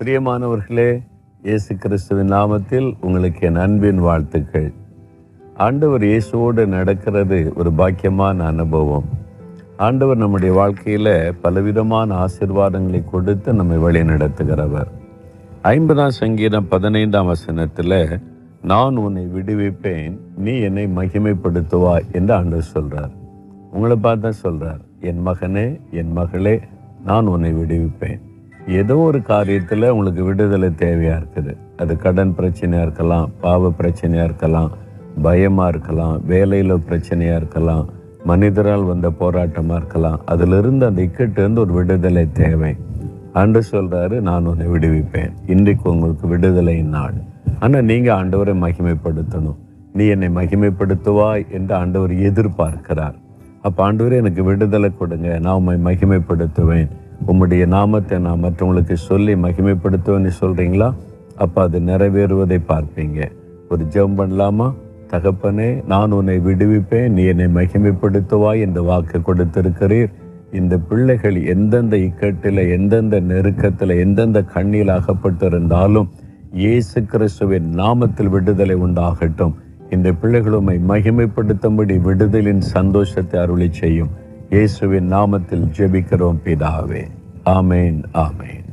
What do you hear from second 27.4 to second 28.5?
விடுவிப்பேன்.